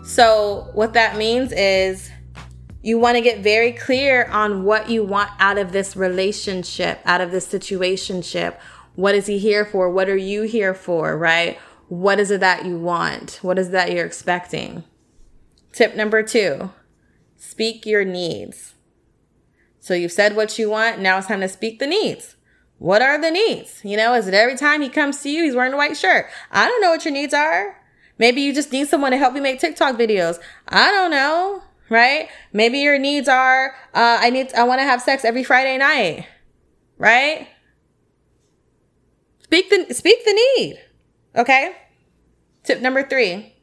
So, 0.05 0.69
what 0.75 0.93
that 0.93 1.17
means 1.17 1.51
is 1.53 2.11
you 2.83 2.99
want 2.99 3.17
to 3.17 3.23
get 3.23 3.41
very 3.41 3.73
clear 3.73 4.27
on 4.27 4.65
what 4.65 4.91
you 4.91 5.03
want 5.03 5.31
out 5.39 5.57
of 5.57 5.73
this 5.73 5.97
relationship, 5.97 7.01
out 7.07 7.23
of 7.23 7.31
this 7.31 7.47
situationship. 7.47 8.59
What 8.97 9.15
is 9.15 9.27
he 9.27 9.39
here 9.39 9.65
for? 9.65 9.89
What 9.89 10.11
are 10.11 10.17
you 10.17 10.43
here 10.43 10.75
for, 10.75 11.17
right? 11.17 11.59
What 11.89 12.21
is 12.21 12.31
it 12.31 12.41
that 12.41 12.67
you 12.67 12.79
want? 12.79 13.39
What 13.41 13.59
is 13.59 13.71
that 13.71 13.93
you're 13.93 14.05
expecting? 14.05 14.85
Tip 15.73 15.97
number 15.97 16.23
two 16.23 16.71
speak 17.39 17.87
your 17.87 18.05
needs. 18.05 18.75
So 19.79 19.95
you've 19.95 20.13
said 20.13 20.37
what 20.37 20.59
you 20.59 20.69
want, 20.69 20.99
now 21.01 21.17
it's 21.17 21.29
time 21.29 21.41
to 21.41 21.49
speak 21.49 21.79
the 21.79 21.87
needs. 21.87 22.37
What 22.81 23.03
are 23.03 23.21
the 23.21 23.31
needs? 23.31 23.85
You 23.85 23.99
know, 23.99 24.15
is 24.15 24.27
it 24.27 24.33
every 24.33 24.57
time 24.57 24.81
he 24.81 24.89
comes 24.89 25.21
to 25.21 25.29
you, 25.29 25.45
he's 25.45 25.55
wearing 25.55 25.75
a 25.75 25.77
white 25.77 25.99
shirt? 25.99 26.25
I 26.51 26.67
don't 26.67 26.81
know 26.81 26.89
what 26.89 27.05
your 27.05 27.13
needs 27.13 27.35
are. 27.35 27.77
Maybe 28.17 28.41
you 28.41 28.55
just 28.55 28.73
need 28.73 28.89
someone 28.89 29.11
to 29.11 29.19
help 29.19 29.35
you 29.35 29.43
make 29.43 29.61
TikTok 29.61 29.97
videos. 29.97 30.39
I 30.67 30.91
don't 30.91 31.11
know, 31.11 31.63
right? 31.91 32.31
Maybe 32.55 32.79
your 32.79 32.99
needs 32.99 33.29
are, 33.29 33.75
uh, 33.93 34.17
I 34.23 34.31
need, 34.31 34.55
I 34.55 34.65
want 34.65 34.79
to 34.79 34.85
have 34.85 35.03
sex 35.03 35.27
every 35.27 35.45
Friday 35.45 35.77
night, 35.77 36.27
right? 36.97 37.49
Speak 39.43 39.69
the, 39.69 39.93
speak 39.93 40.25
the 40.25 40.33
need. 40.33 40.81
Okay. 41.37 41.77
Tip 42.65 42.81
number 42.81 43.07
three, 43.07 43.57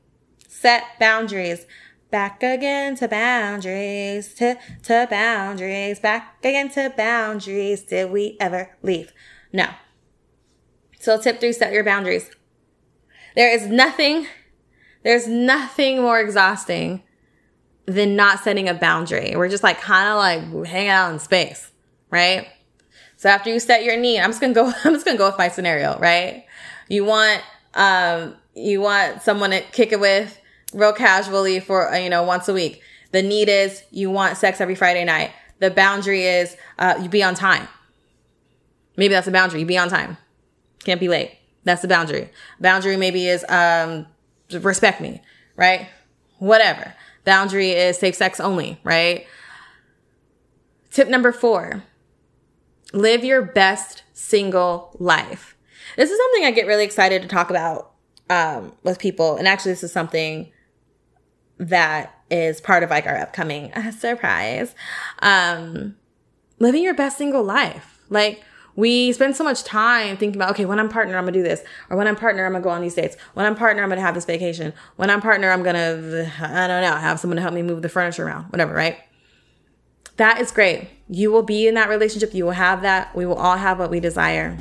set 0.47 0.83
boundaries. 1.00 1.65
Back 2.09 2.41
again 2.41 2.95
to 2.97 3.07
boundaries, 3.07 4.33
to, 4.35 4.57
to 4.83 5.07
boundaries, 5.09 5.99
back 5.99 6.37
again 6.39 6.69
to 6.71 6.93
boundaries. 6.95 7.83
Did 7.83 8.11
we 8.11 8.37
ever 8.39 8.77
leave? 8.81 9.11
No. 9.51 9.67
So 10.99 11.19
tip 11.21 11.39
three, 11.39 11.53
set 11.53 11.73
your 11.73 11.83
boundaries. 11.83 12.29
There 13.35 13.53
is 13.53 13.67
nothing, 13.67 14.27
there's 15.03 15.27
nothing 15.27 16.01
more 16.01 16.19
exhausting 16.19 17.03
than 17.85 18.15
not 18.15 18.39
setting 18.39 18.67
a 18.67 18.73
boundary. 18.73 19.35
We're 19.35 19.49
just 19.49 19.63
like 19.63 19.79
kind 19.79 20.09
of 20.09 20.17
like 20.17 20.67
hanging 20.67 20.89
out 20.89 21.11
in 21.13 21.19
space, 21.19 21.71
right? 22.09 22.47
So 23.15 23.29
after 23.29 23.49
you 23.49 23.59
set 23.59 23.83
your 23.83 23.97
need, 23.97 24.19
I'm 24.19 24.29
just 24.29 24.41
gonna 24.41 24.53
go, 24.53 24.67
I'm 24.83 24.93
just 24.93 25.05
gonna 25.05 25.17
go 25.17 25.27
with 25.27 25.37
my 25.37 25.49
scenario, 25.49 25.97
right? 25.99 26.45
You 26.89 27.05
want, 27.05 27.41
um, 27.73 28.35
you 28.55 28.81
want 28.81 29.21
someone 29.21 29.51
to 29.51 29.61
kick 29.61 29.91
it 29.91 29.99
with, 29.99 30.39
real 30.74 30.93
casually 30.93 31.59
for 31.59 31.91
uh, 31.91 31.97
you 31.97 32.09
know 32.09 32.24
once 32.24 32.47
a 32.47 32.53
week. 32.53 32.81
The 33.12 33.21
need 33.21 33.50
is 33.50 33.83
you 33.91 34.12
want 34.12 34.38
sex 34.38 34.59
every 34.59 34.75
Friday 34.75 35.05
night. 35.05 35.31
The 35.59 35.71
boundary 35.71 36.24
is 36.24 36.55
uh, 36.77 36.95
you 37.01 37.09
be 37.09 37.24
on 37.24 37.36
time. 37.36 37.67
Maybe 38.95 39.13
that's 39.13 39.27
a 39.27 39.31
boundary. 39.31 39.62
You 39.62 39.65
be 39.65 39.77
on 39.77 39.89
time. 39.89 40.17
Can't 40.83 41.00
be 41.00 41.07
late. 41.07 41.38
That's 41.63 41.81
the 41.81 41.88
boundary. 41.88 42.29
Boundary 42.59 42.97
maybe 42.97 43.27
is 43.27 43.45
um, 43.50 44.07
respect 44.51 45.01
me, 45.01 45.21
right? 45.55 45.88
Whatever. 46.39 46.93
Boundary 47.25 47.71
is 47.71 47.97
safe 47.97 48.15
sex 48.15 48.39
only, 48.39 48.79
right? 48.83 49.25
Tip 50.91 51.09
number 51.09 51.31
four 51.31 51.83
live 52.93 53.24
your 53.24 53.41
best 53.41 54.03
single 54.13 54.95
life. 55.00 55.57
This 55.95 56.09
is 56.09 56.17
something 56.17 56.45
I 56.45 56.51
get 56.51 56.67
really 56.67 56.86
excited 56.86 57.21
to 57.21 57.27
talk 57.27 57.50
about 57.50 57.91
um, 58.29 58.74
with 58.83 59.00
people. 59.00 59.36
And 59.36 59.47
actually, 59.47 59.74
this 59.74 59.83
is 59.83 59.91
something 59.91 60.51
that 61.59 62.13
is 62.29 62.59
part 62.61 62.83
of 62.83 62.89
like 62.89 63.05
our 63.05 63.17
upcoming 63.17 63.71
surprise. 63.97 64.75
Um, 65.19 65.95
living 66.59 66.83
your 66.83 66.93
best 66.93 67.17
single 67.17 67.43
life. 67.43 67.99
Like, 68.09 68.43
We 68.75 69.11
spend 69.11 69.35
so 69.35 69.43
much 69.43 69.63
time 69.63 70.17
thinking 70.17 70.39
about, 70.39 70.51
okay, 70.51 70.65
when 70.65 70.79
I'm 70.79 70.87
partner, 70.87 71.17
I'm 71.17 71.23
gonna 71.23 71.31
do 71.31 71.41
this. 71.41 71.63
Or 71.89 71.97
when 71.97 72.07
I'm 72.07 72.15
partner, 72.15 72.45
I'm 72.45 72.51
gonna 72.51 72.63
go 72.63 72.69
on 72.69 72.81
these 72.81 72.93
dates. 72.93 73.17
When 73.33 73.43
I'm 73.43 73.55
partner, 73.55 73.81
I'm 73.81 73.89
gonna 73.89 74.01
have 74.01 74.13
this 74.13 74.25
vacation. 74.25 74.71
When 74.97 75.09
I'm 75.09 75.19
partner, 75.19 75.49
I'm 75.49 75.63
gonna, 75.63 76.31
I 76.39 76.67
don't 76.67 76.83
know, 76.83 76.95
have 76.95 77.19
someone 77.19 77.37
to 77.37 77.41
help 77.41 77.55
me 77.55 77.63
move 77.63 77.81
the 77.81 77.89
furniture 77.89 78.23
around, 78.27 78.51
whatever, 78.51 78.75
right? 78.75 78.99
That 80.17 80.39
is 80.39 80.51
great. 80.51 80.89
You 81.09 81.31
will 81.31 81.41
be 81.41 81.67
in 81.67 81.73
that 81.73 81.89
relationship. 81.89 82.35
You 82.35 82.45
will 82.45 82.51
have 82.51 82.83
that. 82.83 83.15
We 83.15 83.25
will 83.25 83.35
all 83.35 83.57
have 83.57 83.79
what 83.79 83.89
we 83.89 83.99
desire. 83.99 84.55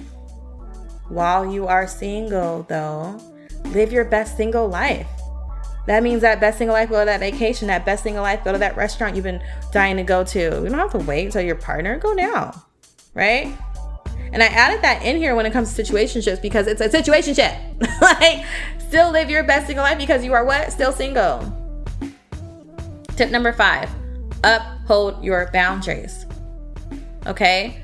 While 1.08 1.52
you 1.52 1.66
are 1.66 1.86
single, 1.86 2.62
though, 2.70 3.20
live 3.66 3.92
your 3.92 4.06
best 4.06 4.38
single 4.38 4.66
life. 4.66 5.08
That 5.86 6.02
means 6.02 6.22
that 6.22 6.40
best 6.40 6.58
single 6.58 6.74
life, 6.74 6.90
go 6.90 7.00
to 7.00 7.04
that 7.04 7.20
vacation, 7.20 7.68
that 7.68 7.84
best 7.84 8.02
single 8.02 8.22
life, 8.22 8.42
go 8.44 8.52
to 8.52 8.58
that 8.58 8.76
restaurant 8.76 9.14
you've 9.14 9.24
been 9.24 9.42
dying 9.72 9.96
to 9.96 10.02
go 10.02 10.24
to. 10.24 10.38
You 10.38 10.68
don't 10.68 10.72
have 10.72 10.92
to 10.92 10.98
wait 10.98 11.26
until 11.26 11.42
your 11.42 11.54
partner, 11.54 11.98
go 11.98 12.12
now, 12.12 12.64
right? 13.14 13.56
And 14.32 14.42
I 14.42 14.46
added 14.46 14.82
that 14.82 15.02
in 15.02 15.16
here 15.16 15.34
when 15.36 15.46
it 15.46 15.52
comes 15.52 15.74
to 15.74 15.82
situationships 15.82 16.42
because 16.42 16.66
it's 16.66 16.80
a 16.80 16.88
situationship. 16.88 18.00
like, 18.00 18.44
still 18.78 19.10
live 19.12 19.30
your 19.30 19.44
best 19.44 19.68
single 19.68 19.84
life 19.84 19.98
because 19.98 20.24
you 20.24 20.32
are 20.32 20.44
what? 20.44 20.72
Still 20.72 20.92
single. 20.92 21.40
Tip 23.16 23.30
number 23.30 23.52
five 23.52 23.88
uphold 24.44 25.22
your 25.24 25.50
boundaries. 25.52 26.26
Okay? 27.26 27.82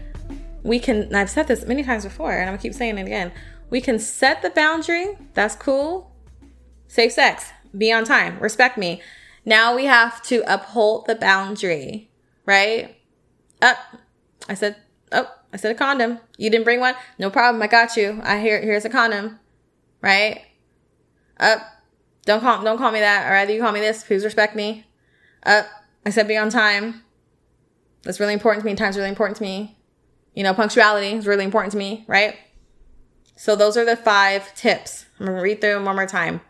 We 0.63 0.79
can, 0.79 1.15
I've 1.15 1.31
said 1.31 1.49
this 1.49 1.67
many 1.67 1.83
times 1.83 2.05
before, 2.05 2.33
and 2.33 2.43
I'm 2.43 2.49
gonna 2.49 2.59
keep 2.59 2.75
saying 2.75 2.99
it 2.99 3.07
again. 3.07 3.33
We 3.71 3.81
can 3.81 3.99
set 3.99 4.43
the 4.43 4.51
boundary, 4.51 5.17
that's 5.35 5.57
cool. 5.57 6.13
Safe 6.87 7.13
sex, 7.13 7.51
be 7.77 7.93
on 7.93 8.05
time, 8.05 8.39
respect 8.39 8.79
me. 8.79 9.03
Now 9.45 9.75
we 9.75 9.87
have 9.87 10.23
to 10.25 10.43
uphold 10.47 11.07
the 11.07 11.15
boundary, 11.15 12.11
right? 12.47 12.97
Up. 13.61 13.77
I 14.49 14.55
said, 14.55 14.77
oh, 15.11 15.31
I 15.53 15.57
said 15.57 15.73
a 15.73 15.75
condom. 15.75 16.19
You 16.37 16.51
didn't 16.51 16.65
bring 16.65 16.81
one? 16.81 16.95
No 17.19 17.31
problem. 17.31 17.63
I 17.63 17.67
got 17.67 17.97
you. 17.97 18.21
I 18.23 18.41
hear 18.41 18.61
here's 18.61 18.85
a 18.85 18.91
condom. 18.91 19.39
Right? 20.01 20.43
Up. 21.39 21.61
Don't 22.25 22.41
call 22.41 22.63
don't 22.63 22.79
call 22.79 22.93
me 22.93 23.01
that. 23.01 23.31
Or 23.31 23.35
either 23.37 23.53
you 23.53 23.61
call 23.61 23.73
me 23.73 23.81
this. 23.81 24.05
Please 24.05 24.25
respect 24.25 24.57
me. 24.57 24.87
Up. 25.45 25.67
I 26.07 26.11
said 26.11 26.29
be 26.29 26.37
on 26.37 26.51
time. 26.51 27.03
That's 28.03 28.19
really 28.19 28.33
important 28.33 28.65
to 28.65 28.71
me. 28.71 28.75
Time's 28.75 28.97
really 28.97 29.09
important 29.09 29.37
to 29.39 29.43
me. 29.43 29.79
You 30.35 30.43
know, 30.43 30.55
punctuality 30.55 31.13
is 31.13 31.27
really 31.27 31.45
important 31.45 31.73
to 31.73 31.79
me, 31.79 32.05
right? 32.09 32.37
So 33.37 33.55
those 33.55 33.77
are 33.77 33.85
the 33.85 33.97
five 33.97 34.55
tips. 34.55 35.07
I'm 35.21 35.27
gonna 35.27 35.43
read 35.43 35.61
through 35.61 35.75
them 35.75 35.85
one 35.85 35.97
more 35.97 36.07
time. 36.07 36.41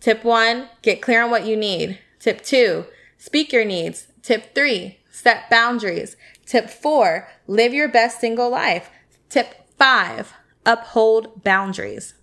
Tip 0.00 0.24
one, 0.24 0.68
get 0.82 1.02
clear 1.02 1.22
on 1.22 1.30
what 1.30 1.46
you 1.46 1.56
need. 1.56 1.98
Tip 2.18 2.42
two, 2.42 2.86
speak 3.18 3.52
your 3.52 3.64
needs. 3.64 4.08
Tip 4.22 4.54
three, 4.54 4.98
set 5.10 5.48
boundaries. 5.50 6.16
Tip 6.44 6.70
four, 6.70 7.28
live 7.46 7.72
your 7.72 7.88
best 7.88 8.20
single 8.20 8.50
life. 8.50 8.90
Tip 9.28 9.68
five, 9.76 10.32
uphold 10.64 11.42
boundaries. 11.42 12.14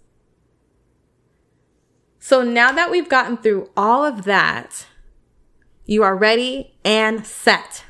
So 2.20 2.42
now 2.42 2.72
that 2.72 2.89
we've 2.89 3.10
gotten 3.10 3.38
through 3.38 3.70
all 3.75 4.06
of 4.06 4.24
that, 4.24 4.86
you 5.86 6.03
are 6.03 6.15
ready 6.15 6.75
and 6.86 7.25
set. 7.25 7.84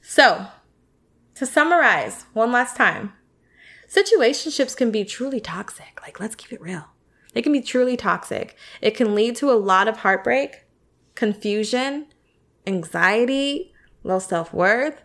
So, 0.00 0.46
to 1.36 1.46
summarize 1.46 2.26
one 2.32 2.50
last 2.50 2.76
time, 2.76 3.12
situationships 3.88 4.76
can 4.76 4.90
be 4.90 5.04
truly 5.04 5.40
toxic. 5.40 6.00
Like, 6.02 6.18
let's 6.18 6.34
keep 6.34 6.52
it 6.52 6.60
real. 6.60 6.91
They 7.32 7.42
can 7.42 7.52
be 7.52 7.62
truly 7.62 7.96
toxic. 7.96 8.56
It 8.80 8.92
can 8.92 9.14
lead 9.14 9.36
to 9.36 9.50
a 9.50 9.54
lot 9.54 9.88
of 9.88 9.98
heartbreak, 9.98 10.64
confusion, 11.14 12.06
anxiety, 12.66 13.72
low 14.02 14.18
self 14.18 14.52
worth. 14.52 15.02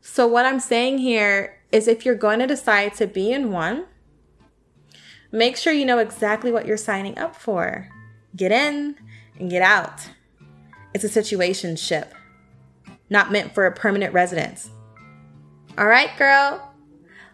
So, 0.00 0.26
what 0.26 0.46
I'm 0.46 0.60
saying 0.60 0.98
here 0.98 1.60
is 1.70 1.86
if 1.86 2.04
you're 2.04 2.14
going 2.14 2.38
to 2.38 2.46
decide 2.46 2.94
to 2.94 3.06
be 3.06 3.32
in 3.32 3.52
one, 3.52 3.86
make 5.30 5.56
sure 5.56 5.72
you 5.72 5.84
know 5.84 5.98
exactly 5.98 6.50
what 6.50 6.66
you're 6.66 6.76
signing 6.76 7.18
up 7.18 7.36
for. 7.36 7.88
Get 8.34 8.52
in 8.52 8.96
and 9.38 9.50
get 9.50 9.62
out. 9.62 10.08
It's 10.94 11.04
a 11.04 11.08
situation 11.08 11.76
ship, 11.76 12.14
not 13.10 13.30
meant 13.30 13.54
for 13.54 13.66
a 13.66 13.72
permanent 13.72 14.14
residence. 14.14 14.70
All 15.76 15.86
right, 15.86 16.10
girl. 16.16 16.72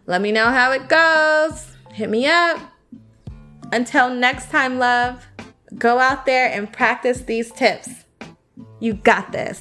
Let 0.07 0.21
me 0.21 0.33
know 0.33 0.47
how 0.47 0.73
it 0.73 0.89
goes. 0.89 1.77
Hit 1.93 2.11
me 2.11 2.27
up. 2.27 2.74
Until 3.75 4.09
next 4.09 4.51
time, 4.51 4.79
love, 4.79 5.27
go 5.77 5.99
out 5.99 6.27
there 6.27 6.49
and 6.49 6.73
practice 6.73 7.23
these 7.23 7.51
tips. 7.51 8.05
You 8.79 8.95
got 8.95 9.33
this. 9.33 9.61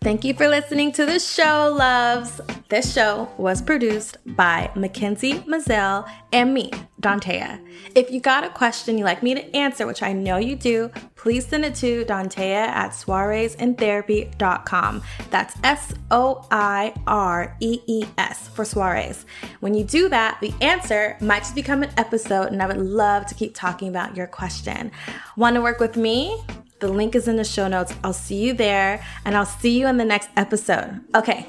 Thank 0.00 0.24
you 0.24 0.32
for 0.32 0.48
listening 0.48 0.92
to 0.92 1.04
the 1.04 1.18
show, 1.18 1.74
loves. 1.76 2.40
This 2.68 2.92
show 2.92 3.28
was 3.38 3.62
produced 3.62 4.18
by 4.34 4.72
Mackenzie 4.74 5.44
Mazel 5.46 6.04
and 6.32 6.52
me, 6.52 6.72
Dontea. 7.00 7.64
If 7.94 8.10
you 8.10 8.18
got 8.18 8.42
a 8.42 8.50
question 8.50 8.98
you'd 8.98 9.04
like 9.04 9.22
me 9.22 9.34
to 9.34 9.56
answer, 9.56 9.86
which 9.86 10.02
I 10.02 10.12
know 10.12 10.38
you 10.38 10.56
do, 10.56 10.90
please 11.14 11.46
send 11.46 11.64
it 11.64 11.76
to 11.76 12.04
Dontea 12.06 12.66
at 12.66 12.90
soireesandtherapy.com. 12.90 15.02
That's 15.30 15.54
S 15.62 15.94
O 16.10 16.44
I 16.50 16.92
R 17.06 17.56
E 17.60 17.78
E 17.86 18.04
S 18.18 18.48
for 18.48 18.64
soirees. 18.64 19.26
When 19.60 19.74
you 19.74 19.84
do 19.84 20.08
that, 20.08 20.38
the 20.40 20.52
answer 20.60 21.16
might 21.20 21.44
just 21.44 21.54
become 21.54 21.84
an 21.84 21.92
episode, 21.96 22.48
and 22.48 22.60
I 22.60 22.66
would 22.66 22.78
love 22.78 23.26
to 23.26 23.36
keep 23.36 23.54
talking 23.54 23.86
about 23.86 24.16
your 24.16 24.26
question. 24.26 24.90
Want 25.36 25.54
to 25.54 25.60
work 25.60 25.78
with 25.78 25.96
me? 25.96 26.42
The 26.80 26.88
link 26.88 27.14
is 27.14 27.28
in 27.28 27.36
the 27.36 27.44
show 27.44 27.68
notes. 27.68 27.94
I'll 28.02 28.12
see 28.12 28.44
you 28.44 28.52
there 28.52 29.04
and 29.24 29.36
I'll 29.36 29.46
see 29.46 29.78
you 29.78 29.86
in 29.86 29.96
the 29.96 30.04
next 30.04 30.28
episode. 30.36 31.00
Okay, 31.14 31.46